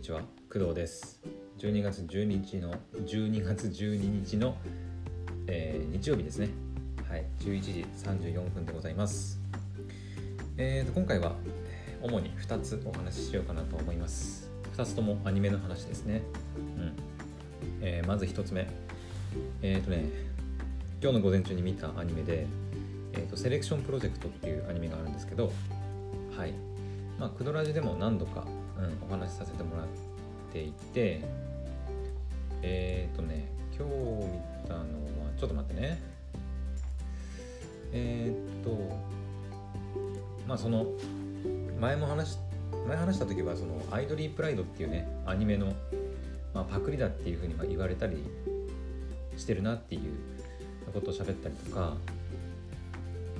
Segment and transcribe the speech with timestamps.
[0.00, 1.20] にちは工藤です。
[1.58, 4.56] 12月12日の12月12日の、
[5.46, 6.48] えー、日曜日ですね。
[7.06, 9.38] はい11時34分でございます。
[10.56, 11.34] えーと今回は
[12.00, 14.50] 主に2つお話ししようかなと思います。
[14.74, 16.22] 2つともアニメの話ですね。
[16.78, 16.92] うん。
[17.82, 18.66] えー、まず1つ目。
[19.60, 20.06] えっ、ー、とね
[21.02, 22.46] 今日の午前中に見たアニメで
[23.12, 25.52] えーと、セレクションプロジェクトっていうアニメがあるんですけど
[26.34, 26.69] はい。
[27.20, 28.46] まあクドラジでも何度か、
[28.78, 29.86] うん、お話しさせてもらっ
[30.52, 31.20] ていて
[32.62, 33.46] えっ、ー、とね
[33.78, 34.86] 今日見たのは
[35.38, 36.02] ちょっと待ってね。
[37.92, 38.70] えっ、ー、と
[40.48, 40.86] まあその
[41.78, 42.38] 前も話
[42.88, 45.74] 前話した時はそのアイドリープライドっていうねアニメの、
[46.54, 48.16] まあ、パクリだっていうふうに言われたり
[49.36, 50.02] してるなっていう
[50.92, 51.96] ことを喋ったりとか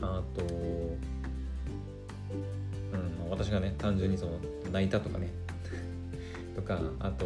[0.03, 0.43] あと、
[3.31, 4.33] 私がね単純にその
[4.73, 5.29] 泣いたとかね。
[6.55, 7.25] とかあと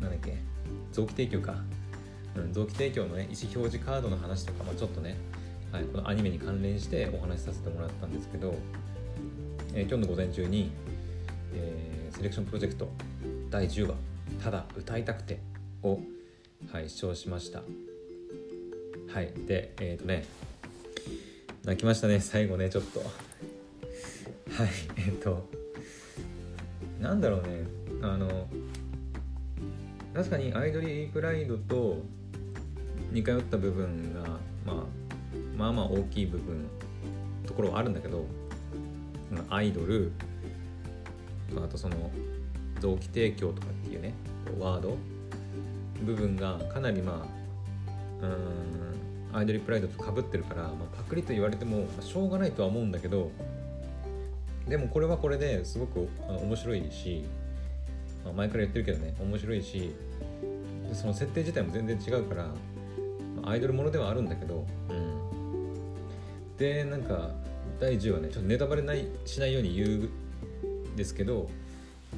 [0.00, 0.36] なんだっけ。
[0.92, 1.54] 臓器提供か、
[2.36, 5.16] うん、臓器提供のね意思表示カードの話とかもちょっとね、
[5.70, 8.54] はい、このアニメに関連してお話しさせてもらったんですけど、
[9.74, 10.70] えー、今日の午前中に、
[11.54, 12.88] えー、セレクションプロジェクト
[13.50, 13.94] 第10話
[14.42, 15.38] 「ただ歌いたくて」
[15.82, 16.00] を、
[16.72, 17.62] はい、視聴しました。
[19.12, 20.26] はいでえっ、ー、とね
[21.64, 23.27] 泣きましたね最後ねちょっと。
[24.58, 25.46] はいえっと
[27.00, 27.64] なんだろうね
[28.02, 28.48] あの
[30.12, 32.02] 確かにアイドリープライドと
[33.12, 34.20] 似通った部分が、
[34.66, 34.74] まあ、
[35.56, 36.66] まあまあ大きい部分
[37.46, 38.24] ところはあるんだけど
[39.48, 40.10] アイドル
[41.56, 42.10] あとその
[42.80, 44.12] 臓器提供とかっていうね
[44.58, 44.96] ワード
[46.02, 47.24] 部分がかなりま
[48.20, 53.30] あうんアイドリープライドとかぶってるから、まあ、パクリと言われても、しょうがないとは思うんだけど
[54.68, 57.24] でもこれはこれですごくあの面白いし、
[58.24, 59.94] まあ、前から言ってるけどね面白いし
[60.92, 62.52] その設定自体も全然違うから、ま
[63.44, 67.30] あ、アイドルものではあるんだけど、うん、でなんか
[67.80, 71.48] 第10話ねちょっとネタバレないしないように言うんですけど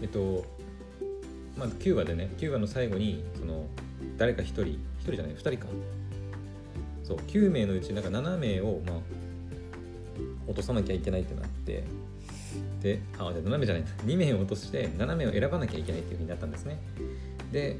[0.02, 0.44] えっと
[1.56, 3.66] まあ9話でね9話の最後にその
[4.16, 5.66] 誰か1人1人じゃない2人か。
[7.10, 8.96] そう9名のうちなんか7名を、まあ、
[10.46, 11.82] 落とさなきゃいけないってなって
[12.80, 16.78] であで7名じゃない2名を落として7名を選ばなきゃいけないっていうふうになったんですね。
[17.52, 17.76] で、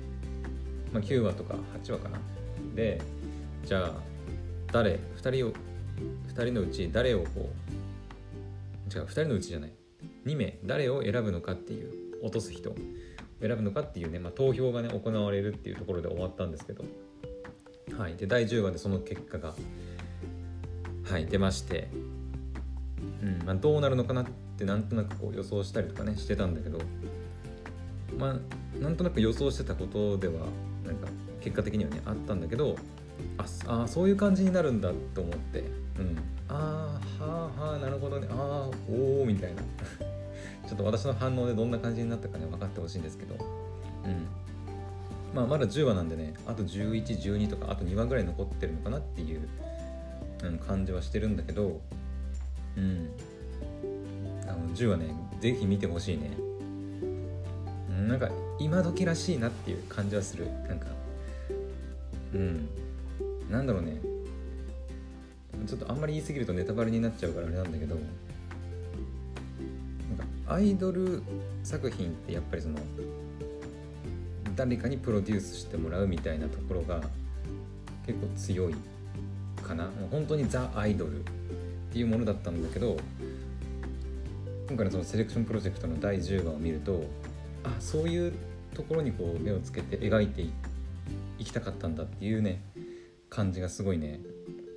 [0.93, 2.19] まあ、9話とか8話かな。
[2.75, 3.01] で
[3.65, 3.93] じゃあ
[4.73, 5.53] 誰2人を
[6.35, 7.51] 2人のうち誰をこ
[8.91, 9.73] う違う2人のうちじゃない。
[10.27, 12.75] 2名誰を選ぶのかっていう落とす人
[13.41, 16.85] 選ぶのかっていうね、まあ、投票がね行われるっていうところで終わったんですけど。
[17.99, 19.55] はい、で第10話でその結果が、
[21.05, 21.89] はい、出まして、
[23.23, 24.31] うんまあ、どうなるのかなって
[24.65, 26.79] なんとなくこう予想したりとかねしてたんだけど
[28.19, 30.47] まあなんとなく予想してたことでは
[30.85, 31.09] なんか
[31.41, 32.77] 結果的にはねあったんだけど
[33.67, 35.63] ああそういう感じになるんだと思って、う
[36.03, 38.27] ん、ああはあはあなるほどね。
[38.31, 39.63] ああおおみたいな。
[40.67, 44.27] ちょっと私の反応でどんな感じになったかね分かってほしいんですけど、うん、
[45.35, 49.41] まあ、まだ10話なんでねあと1112とかあと2話ぐらい残ってるのかなっていう、
[50.45, 51.81] うん、感じはしてるんだけど
[52.77, 53.11] うん。
[54.51, 56.37] あの10話ね是非見てほしいね。
[58.09, 60.51] なんか今時らしいなっていう感じはする。
[60.69, 60.87] なんか。
[62.35, 62.69] うん。
[63.49, 64.01] なんだろうね。
[65.67, 67.95] ちょっとあんまり言い過ぎるとネタバレになっちゃうからあれなんだけど。
[67.95, 68.05] なん
[70.47, 71.23] かアイドル
[71.63, 72.79] 作品ってやっぱりその
[74.57, 77.01] 誰かにプロデュースしてもらうみたいなところが
[78.07, 78.75] 結構強い
[79.63, 79.85] かな。
[79.85, 81.25] もう本当にザ・アイドルっ
[81.93, 82.97] ていうものだったんだけど
[84.71, 87.03] 今回のそのセレクションプロジェクトの第10話を見ると
[87.65, 88.33] あそういう
[88.73, 90.43] ところにこう目をつけて描いて
[91.41, 92.63] いきたかったんだっていうね
[93.29, 94.21] 感じがすごいね、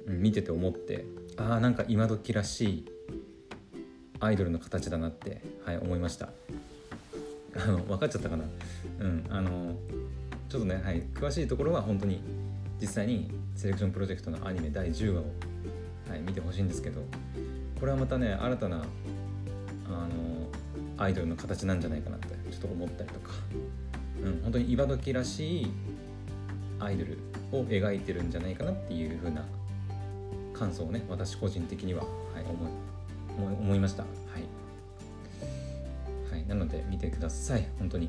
[0.07, 1.05] うん、見てて思って
[1.37, 2.85] ああなんか今時らしい
[4.19, 6.29] アイドルの形だなって、はい、思いました。
[7.56, 8.45] あの分かっちゃったかな？
[9.00, 9.75] うんあの
[10.50, 12.19] ちょっとね、はい、詳しいところは本当に
[12.81, 15.25] 実際にセレクションプロジェクトのアニメ第10話を、
[16.09, 17.03] はい、見てほしいんですけど
[17.79, 18.83] これはまたね新たな
[21.03, 23.31] アイドルの形なんじゃないかなってちょっと思ったりとか、
[24.23, 25.71] うん、本当に今時らしい
[26.79, 27.19] アイドル
[27.51, 29.45] を描いてるんじゃないかなっていう風な
[30.53, 32.07] 感想をね私個人的には、は
[32.39, 34.03] い、思い思いました。
[34.03, 34.44] はい。
[36.31, 37.67] はいなので見てください。
[37.79, 38.07] 本当に。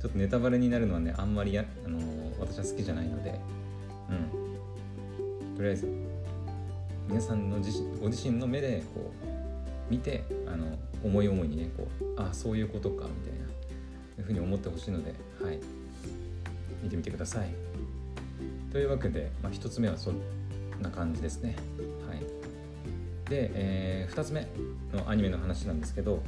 [0.00, 3.38] ちょっとネタバレになるのはねあんまりや、あのー、私は好きじゃないので。
[4.10, 5.56] うん。
[5.56, 5.86] とりあえず
[7.08, 9.31] 皆さんの自身ご自身の目でこう
[9.92, 13.38] 見てあの思い思いにねこうあそういうことかみたい
[14.18, 15.58] なふうに思ってほしいので、はい、
[16.82, 17.48] 見てみてください。
[18.72, 20.16] というわけで、まあ、1つ目はそん
[20.80, 21.56] な感じですね。
[22.08, 22.20] はい、
[23.28, 24.46] で、えー、2つ目
[24.94, 26.22] のアニメの話なんですけど、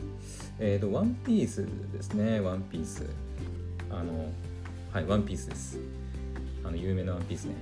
[0.58, 3.08] えーと、ワンピースですね、ワンピース。
[3.90, 4.30] あの、
[4.92, 5.78] はい、ワンピースです。
[6.64, 7.54] あの、有名なワンピースね。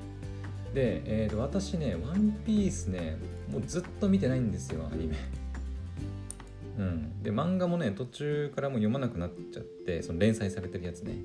[0.75, 3.19] で、えーと、私ね、ワンピースね、
[3.53, 5.17] もうずっと見てないんですよ、アニメ。
[6.79, 11.17] うん、で漫画もね途中からもう読まなくなっちゃってその連載されてるやつね。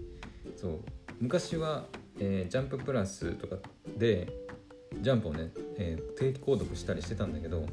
[0.56, 0.80] そう。
[1.20, 1.86] 昔は、
[2.20, 3.58] えー、ジャンププラスとか
[3.98, 4.28] で
[5.02, 7.66] ジャンプをね、えー、定期購読したりしてたんだけど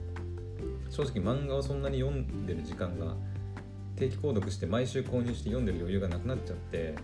[0.90, 3.14] 正直漫画をそんなに読んでる時間が
[3.96, 6.94] 定期購読して毎週購入して読んでる余裕がなくなっちゃって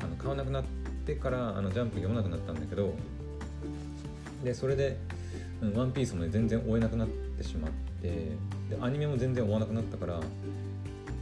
[0.00, 0.64] あの買わなくなっ
[1.06, 2.94] てからあのジャンプ読まなくなったんだけど
[4.44, 4.98] でそれで
[5.62, 7.70] 「うん、ワンピースもね全然追えなくなってしまっ
[8.02, 8.32] て
[8.72, 10.20] でアニメも全然追わなくなったから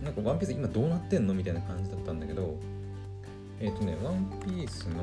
[0.02, 2.54] なんか「ワンピース今どうなってんのみたいな感じだったんだけど
[3.58, 5.02] えっ、ー、とね「ワンピースの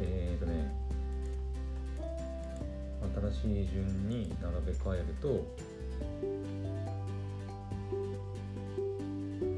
[0.00, 0.74] えっ、ー、とね
[3.32, 5.46] 新しい順に並べ替えると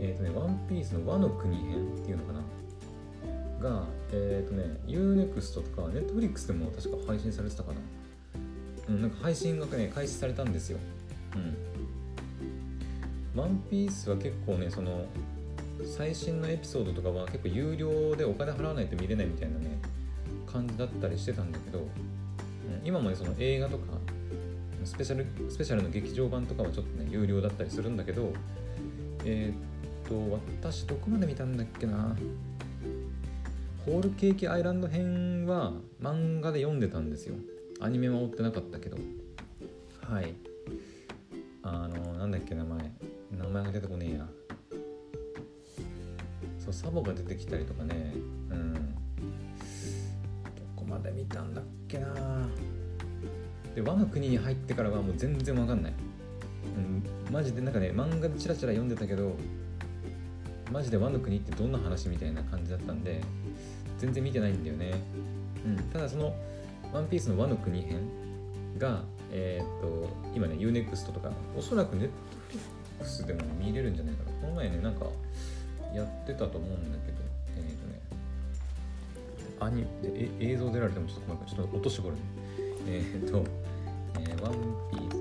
[0.00, 2.40] えっ、ー、とね「ワンピースの和の国編っていうのかな？
[3.60, 7.78] が、えっ、とね、UNEXT とか Netflix でも確か配信されてたかな。
[8.88, 10.78] うん、なんか配信がね、開始されたんですよ。
[13.34, 13.40] うん。
[13.40, 15.06] ワンピースは結構ね、その、
[15.84, 19.78] 最新のエピソードとかは結構有料でお金払わないと見れないみたいなね、
[20.46, 21.86] 感じだったりしてたんだけど、うん、
[22.84, 23.84] 今もね、その映画とか、
[24.84, 28.32] スペシャル、スペシャルの劇場版とかはちょっとね、有料だったりするんだけど、
[29.24, 32.16] えー、っと、私どこまで見たんだっけな
[33.84, 37.34] ホールケーキアイランド編は漫画で読んでたんですよ
[37.80, 38.96] アニメは追ってなかったけど。
[40.02, 40.34] はい。
[41.62, 42.92] あのなんだっけ名前。
[43.32, 44.28] 名前が出てこねえや。
[46.58, 48.14] そうサボが出てきたりとかね。
[48.50, 48.74] うん。
[48.74, 48.80] ど
[50.76, 52.48] こまで見たんだっけな。
[53.74, 55.92] で和の国に入ってからはもう全然わかんない。
[56.76, 57.32] うん。
[57.32, 59.36] マジでなんかね漫画でチラチラ読んでたけど
[60.70, 63.20] マジで和の国ってどんな話みたいな感じだったんで
[63.98, 64.92] 全然見てないんだよね、
[65.64, 66.34] うん、ただその
[66.94, 68.08] 「ワンピースの和の国編
[68.78, 69.02] が
[69.32, 74.30] えっ、と今ね UNEXT とかおそらく Netflix でも見れるんじゃないかな。
[74.40, 75.06] この前ねなんか
[75.92, 77.18] やってたと思うんだけど
[77.56, 78.00] えっ、とね
[79.58, 82.22] アニえ映像出られてもちょっとなんかちょっと音絞るね。
[82.86, 83.44] えっ、と、
[84.20, 84.52] えー、ワン
[84.92, 85.13] ピース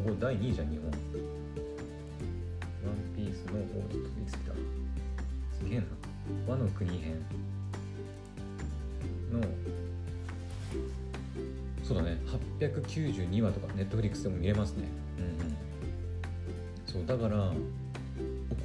[0.00, 0.86] 今日の総合第2位じゃん日本。
[0.86, 0.96] ワン
[3.14, 4.52] ピースのおちょっと言い過ぎた
[5.58, 5.84] すげえな。
[6.48, 7.22] 和の国編。
[9.30, 9.40] の
[11.84, 12.18] そうだね。
[12.58, 14.88] 892話とかネットフリックスでも見れますね。
[15.18, 15.56] うんうん。
[16.86, 17.52] そうだから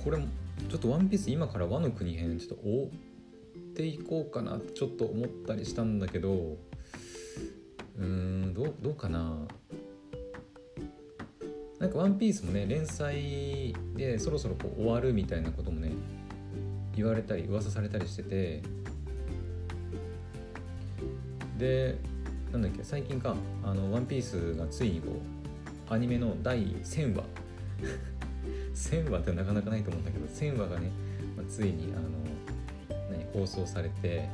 [0.04, 0.28] これも
[0.70, 2.90] ちょっとワンピース今から和の国編ちょっと追
[3.72, 9.46] っていこうかなちょっと思ったりしたんだけどうーんどうどうかな。
[11.80, 15.92] なんか「ワンピースもね連載でそろそろこう終わるみたいなこともね
[16.96, 18.64] 言われたり噂されたりしてて
[21.58, 21.98] で
[22.52, 25.20] なんだっけ最近か「あのワンピースがついにこ
[25.90, 27.24] うアニメの第1000話
[28.74, 30.90] 1000話ってなかなかないと思うんだけど1000話がね、
[31.36, 32.10] まあ、ついにあの
[33.12, 34.30] 何放送されて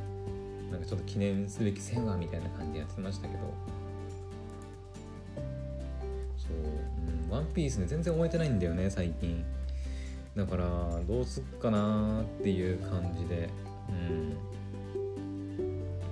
[0.70, 3.40] なんかちょっと記念すべき1000話みたいな感じでやってましたけど
[7.32, 9.42] ワンピースね全然終えてないんだよね最近。
[10.36, 10.64] だから
[11.08, 13.48] どうすっかなっていう感じで。
[13.88, 14.36] うん。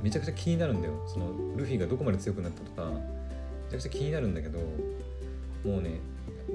[0.03, 0.95] めちゃくちゃ気になるんだよ。
[1.07, 2.91] そのルフィがどこまで強くなったとか。
[2.91, 6.01] めちゃくちゃ気になるんだけどもうね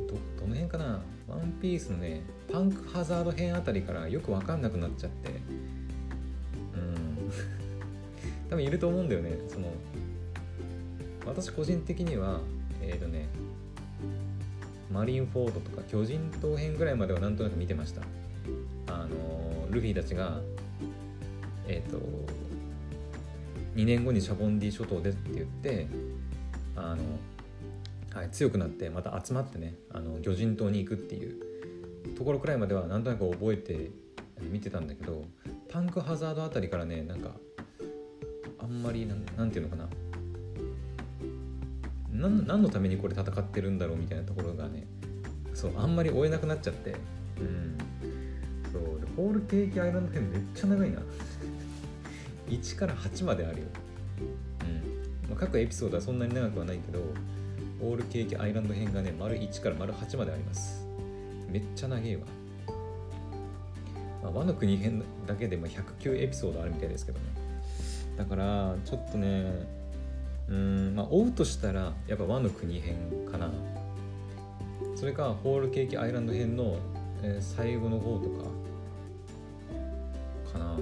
[0.09, 0.99] どどの辺かな。
[1.27, 5.29] ワンピースのねパンクハザード編あたりからよく分かんなくなっちゃって。
[5.29, 7.31] うん。
[8.49, 9.37] 多分いると思うんだよね。
[9.47, 9.71] その
[11.23, 12.39] 私個人的には
[12.81, 13.27] えっ、ー、とね
[14.95, 18.01] マリンフォードとか巨人島編ぐらいまではなんとなく見てました。
[18.87, 20.39] あのルフィたちが
[21.67, 21.99] えっ、ー、と
[23.75, 25.87] 2年後にシャボンディ諸島でって言って
[26.77, 27.03] あの、
[28.17, 33.91] はい、強くなってまた集まってねあの魚人島に行くっていうところくらいまではなんとなく覚えて
[34.49, 35.25] 見てたんだけど
[35.67, 37.31] タンクハザードあたりからねなんか
[38.59, 39.89] あんまりなんなんていうのかな。
[42.21, 44.87] 何のためにこれ戦ってるんだろうみたいなところがね
[45.53, 46.95] そうあんまり追えなくなっちゃって。
[47.39, 47.77] うん。
[48.71, 50.99] そうでホールケーキアイランド編めっちゃ長いな。
[52.49, 53.65] 1から8まであるよ。
[54.61, 56.99] うん、まあ、各エピソードはそんなに長くはないけど
[57.79, 60.85] ホールケーキアイランド編がね丸1から丸8まであります。
[61.49, 62.23] めっちゃ長いわ、
[64.21, 67.25] まあ、和の国編だけでも109エピソードあるみたいですけどね。
[68.17, 69.84] だからちょっとね
[70.49, 72.95] うんまあ追うとしたらやっぱ和の国編
[73.31, 73.51] かな。
[74.95, 76.77] それかホールケーキアイランド編の、
[77.21, 78.43] えー、最後の方とか
[80.53, 80.77] かな。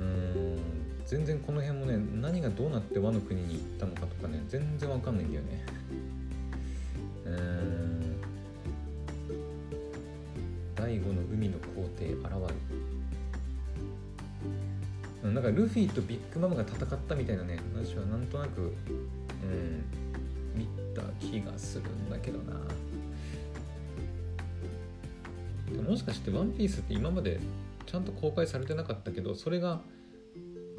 [0.00, 0.58] うん
[1.06, 5.64] 全然この辺もね何がどうなって和の国に行ったのかとかね全然わかんないんだよね。
[7.24, 8.20] うん
[10.74, 12.87] 第5の海の皇帝現る。
[15.22, 18.64] なんかルフィとビッグマムが戦ったみたいなね話はなんとなくう
[19.46, 19.84] ん
[20.54, 22.54] 見た気がするんだけどな。
[25.82, 27.40] もしかして「ワンピースって今まで
[27.86, 29.80] ちゃんと公開されてなかったけどそれが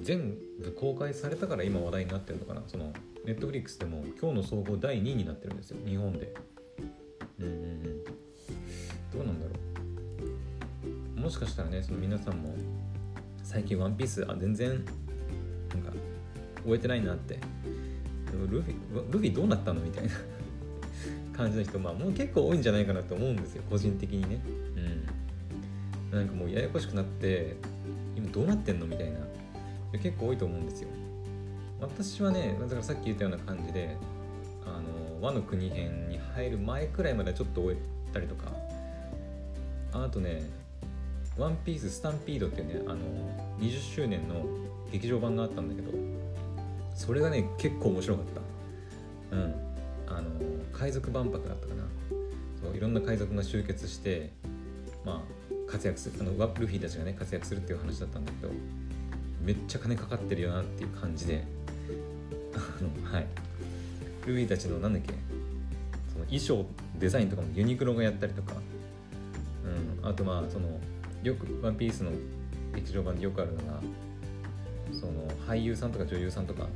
[0.01, 2.63] 全部公開されたから今話題になってるのかな？
[2.67, 2.93] その
[3.25, 6.33] ネットフリックスでも今日の総合第2位になってるんですよ日本で。
[7.39, 8.03] うんうんうん。
[8.03, 9.51] どうなんだろ
[11.17, 11.19] う？
[11.19, 12.55] もしかしたらねその皆さんも
[13.49, 14.85] 最近「ワンピースあ全然なんか
[16.63, 17.39] 終えてないなって。
[18.31, 19.81] ルフィルフィどうなったの？
[19.81, 20.11] みたいな。
[21.35, 23.63] 感じの人まあもう結構多いんじゃないかなと思うんですよ。
[23.67, 24.39] 個人的にね。
[26.11, 26.19] うん。
[26.19, 27.55] なんかもうややこしくなって
[28.15, 28.85] 今どうなってんの？
[28.85, 29.17] みたいな。
[29.93, 30.89] 結構多いと思うんですよ。
[31.81, 33.97] 私はねだからさっき言ったような感じで
[34.63, 38.53] あの和の国編に入る前くらいまでちょっと終えたりとか。
[39.91, 40.43] あとね
[41.39, 42.99] ワンピーススタンピードっていうねあの
[43.59, 44.45] 20周年の
[44.91, 45.91] 劇場版があったんだけど
[46.93, 48.25] それがね結構面白かっ
[49.31, 49.35] た。
[49.37, 49.55] うん。
[50.07, 50.29] あの
[50.73, 51.83] 海賊万博だったかな。
[52.61, 54.31] そういろんな海賊が集結して
[55.05, 58.53] まあ活躍するあのルフィたちがね活躍するっていう話だったんだけど
[59.41, 61.45] めっちゃ金かかってるよなっていう感じで
[62.53, 63.27] あのはい。
[64.25, 65.13] ルフィたちのなんだっけ
[66.11, 66.65] その衣装
[66.99, 68.53] デザインとかもユニクロがやったりとか、
[70.01, 70.67] うん、あとまあその
[71.23, 72.11] よく「ワンピースの
[72.73, 73.81] 劇場版でよくあるのが
[74.91, 76.67] その俳優さんとか女優さんとか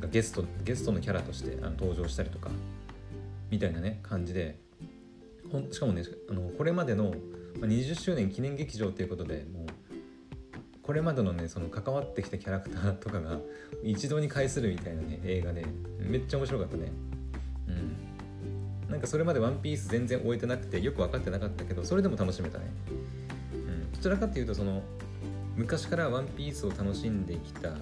[0.00, 2.50] がゲストゲストのキャラとしてあの登場したりとか
[3.50, 4.58] みたいなね感じで
[5.50, 7.14] ほんしかもねあのこれまでの
[7.60, 9.66] 20周年記念劇場っていうことでもう
[10.82, 13.38] これまでのねその関わってきたキャラクターとかが
[13.82, 15.66] 一堂に会するみたいなね映画で
[15.98, 16.90] めっちゃ面白かったね。
[17.66, 18.90] うん。
[18.90, 22.70] なんかそれまで「ワンピース全然終えてなくてよく分かってなかったけどそれでも楽しめたね。
[23.98, 24.82] どちらかっていうとその
[25.56, 27.72] 昔から「ワンピースを楽しんできた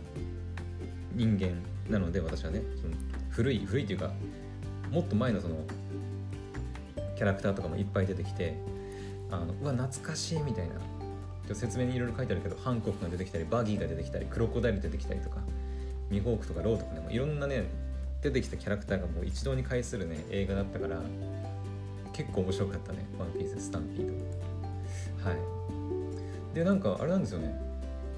[1.15, 2.95] 人間なので私はねその
[3.31, 4.13] 古い古いというか
[4.91, 5.57] もっと前のその
[7.17, 8.57] キャラクターとかもいっぱい出てきて
[9.31, 10.75] あのうわ懐かしいみたいな。
[11.55, 15.37] 説明にいろいろ書いてあるけどハンコックが出てきたりバギーが出てきたりクロコダイル出てきたりとか
[16.11, 17.69] ミホークとかローとかねもいろんなね
[18.23, 21.01] 出てきたキャラクターがもう一堂に会するね映画だったから
[22.13, 24.16] 結構面白かったね「ワンピーススタンピード」はい
[26.57, 27.55] でなんかあれなんですよね。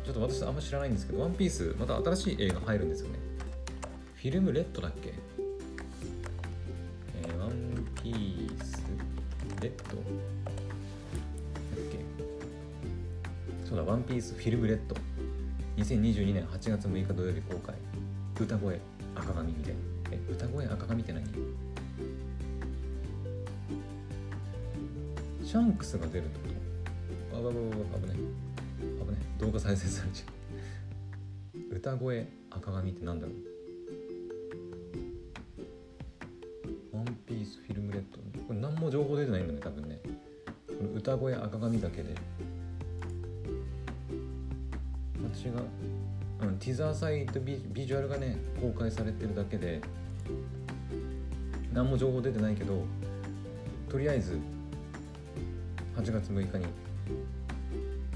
[0.05, 3.19] ちょっと私あんま知らないんですけど「ワンピースまた新しい映画入るんですよね。
[4.15, 5.13] フィルムレッドだっけ？
[7.21, 7.51] えー、ワン
[8.01, 8.81] ピース
[9.61, 9.97] レッド？
[9.97, 10.05] だっ
[11.91, 11.99] け？
[13.69, 14.95] そうだ、ワンピースフィルムレッド。
[15.79, 17.75] 2022年8月6日土曜日公開。
[18.41, 18.81] 歌声
[19.17, 19.75] 赤髪みたい。
[20.13, 21.27] え、歌声赤髪って何？
[25.45, 26.58] シャンクスが出るってこと？
[27.39, 28.17] あばばばば危ない。
[28.17, 29.21] 危ない。
[29.39, 30.31] 動画再生されちゃ
[31.73, 31.77] う。
[31.77, 33.33] 歌声赤髪ってなんだろ
[36.93, 38.19] うワンピースフィルムレッド。
[38.43, 40.01] これ何も情報出てないんだね、多分ね。
[40.67, 42.13] この歌声赤髪だけで。
[45.33, 45.63] 私が、
[46.41, 49.81] うん、ティザーサイトビビジュアルがね公開されてるだけで
[51.73, 52.83] 何も情報出てないけど
[53.89, 54.41] とりあえず
[55.97, 56.67] 8月6日に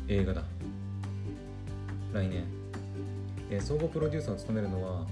[0.09, 0.43] 映画だ。
[2.13, 2.45] 来年、
[3.51, 5.07] え総合プロデューサーを務めるのは、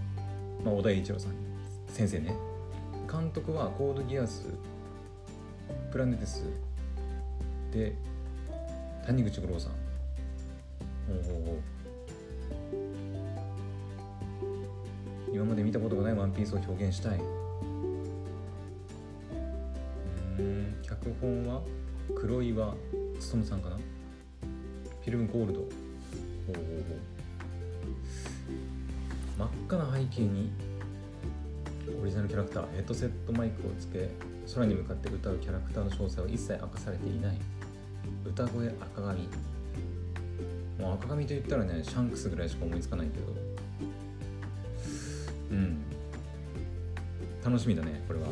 [0.64, 1.32] まあ、小田栄一郎さん
[1.88, 2.34] 先生ね。
[3.10, 4.46] 監督はコードギアス
[5.90, 6.44] プラネテス。
[7.72, 7.94] で
[9.06, 9.72] 谷口五郎さん。
[9.72, 11.80] ほうほうほう
[15.32, 17.20] 今まで見たことがないワンピースを表現したい。
[20.38, 21.62] うん脚本は
[22.14, 22.74] 黒岩
[23.32, 23.76] 勉さんかな。
[25.10, 25.60] フィルムゴールド
[29.36, 30.52] 真っ赤な背景に
[32.00, 34.08] オリジナルキャラクターヘッドセットマイクをつけ
[34.54, 37.36] 空に向かって歌うキャラクターの詳細は一切明かされていない。
[38.24, 39.28] 歌声赤髪。
[40.78, 43.26] もう赤髪と言ったらねシャンクスぐらいしか思いつかないけど。
[45.50, 45.82] うん。
[47.44, 48.28] 楽しみだねこれは。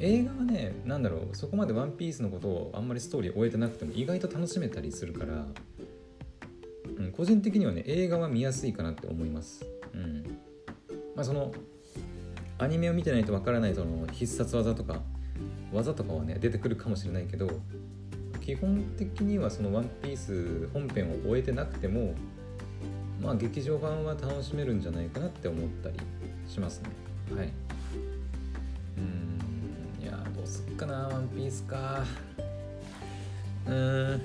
[0.00, 5.46] 映画はね何だろうそこまで「ワンピースのことをあんまりストーリー終えてなくても意外と楽しめたりするから、
[6.98, 9.64] うん、個人的にはね映画は見やすいかなって思います。
[9.94, 10.24] うん。
[11.14, 11.52] まあその
[12.58, 15.02] アニメを見てないとわからないその必殺技とか
[15.72, 17.48] 技とかはね出てくるかもしれないけど
[18.40, 22.14] 基本的にはその「ワンピース本編を終えてなくても
[23.22, 25.96] まあ劇場版は楽しめるんじゃないかなって思ったり
[26.46, 26.90] しますね。
[27.36, 27.52] はい。
[30.80, 32.04] かなワンピースか。
[33.66, 34.20] うん。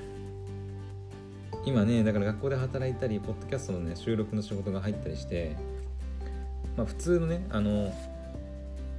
[1.65, 5.57] 今ねだから学校で働いたりポッドキャストのね収録の仕事が入ったりして
[6.77, 7.91] まあ普通のねあの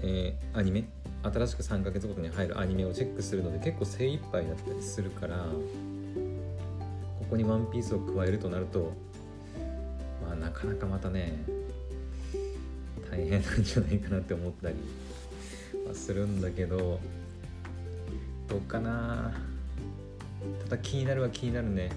[0.01, 0.85] えー、アニメ
[1.23, 8.93] 新しく3ヶ月ごとに入るアニメをチェックするので結構精一杯だったりするからここに「ワンピースを加えるとなると
[10.27, 11.45] まあなかなかまたね
[13.11, 14.75] 大変なんじゃないかなって思ったり
[15.87, 16.99] はするんだけど
[18.49, 19.33] どうかな。
[20.65, 21.91] ただ気になるは気になるね。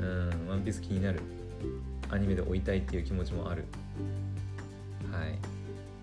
[0.00, 1.20] うん「ワンピース気になる。
[2.10, 3.64] アニメで追いたいっていう気持ちもある。
[5.10, 5.38] はい。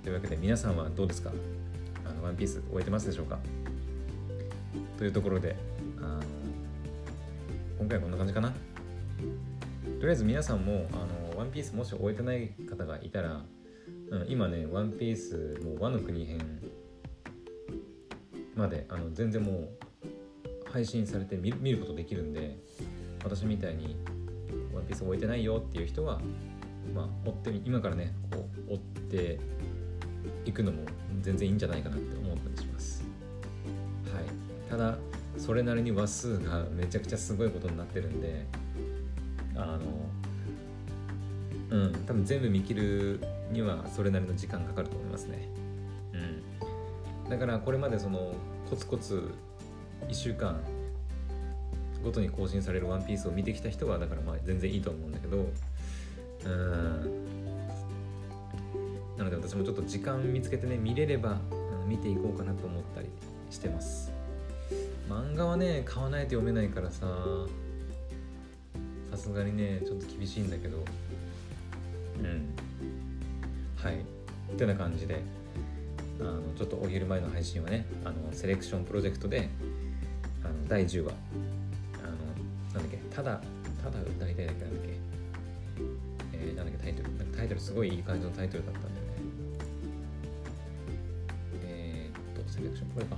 [0.04, 1.32] というわけで皆さんはどうですか？
[2.06, 3.40] あのワンピース終えてますでしょうか？
[4.98, 5.56] というところで
[6.02, 6.20] あ
[7.80, 8.50] 今回はこんな感じかな。
[8.50, 8.56] と
[10.02, 10.98] りあえず皆さんもあ
[11.34, 13.42] のワンピースもし終えてない方がいたら、
[14.12, 16.38] うん、今ねワンピースもう和の国編
[18.56, 19.70] まであの全然もう
[20.72, 22.58] 配信されて見見ることできるんで
[23.24, 23.98] 私みたいに
[24.74, 26.20] ワンピース終えてないよっていう人は
[26.94, 29.40] まあ追って今からねこう追って
[30.46, 30.84] いくのも
[31.22, 33.04] 全然いいんじゃないかなって思ったりします。
[34.14, 34.24] はい、
[34.70, 34.98] ただ
[35.38, 38.46] それなりに話数がめちゃくちゃすごいことになってるんで
[39.56, 39.78] あ
[41.72, 43.20] のうん多分全部見切る
[43.52, 45.50] にはそれなりの時間かかると思いますね。
[46.14, 48.34] うん、だからこれまでその
[48.70, 49.32] コツコツ
[50.08, 50.60] 1週間
[52.04, 55.46] ごとに更新される「ワンピースを見てきた人はだからまあ全然いいと思うんだけど
[56.46, 57.26] うん。
[59.18, 61.40] なので私もちょっと時間見つけてね見れれば
[61.88, 63.08] 見ていこうかなと思ったり
[63.50, 64.12] してます。
[65.10, 67.06] 漫画はね買わないと読めないからさ
[69.12, 70.78] さすがにねちょっと厳しいんだけど。
[72.20, 72.50] うん。
[73.76, 74.00] はい。
[74.00, 75.22] ってな感じで。
[76.20, 79.50] あのちょっとお昼前の配信はねあのセレクションプロジェクトで
[80.44, 81.12] あの第10話
[82.04, 83.42] あのなんだっけただ
[83.84, 85.00] ただ歌いたいだけなんだっけ
[86.34, 89.02] えー、なんだっけタイトルタイトルすごいいい感じのタイトルだったんだよね。
[91.66, 93.18] えっとセレクションこれか。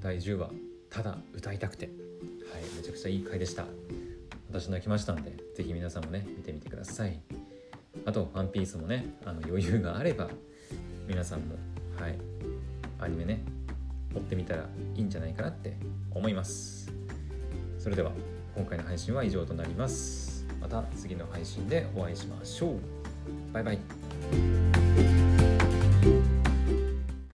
[0.00, 0.50] 第10話
[0.90, 1.86] ただ歌いたくて。
[2.52, 3.66] はいめちゃくちゃいい回でした。
[4.50, 7.20] 私泣きましたのでぜひ皆さんもね見てみてください。
[8.06, 10.30] あと「ワンピースもねあの余裕があれば
[11.08, 11.56] 皆さんも
[11.98, 12.18] はい
[13.00, 13.42] アニメね
[14.14, 15.76] 追ってみたらいいんじゃないかなって
[16.10, 16.92] 思います。
[17.78, 18.12] それでは
[18.54, 20.46] 今回の配信は以上となります。
[20.60, 22.78] また次の配信でお会いしましょう。
[23.52, 24.57] バイバイ。